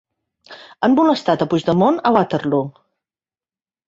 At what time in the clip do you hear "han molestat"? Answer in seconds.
0.87-1.43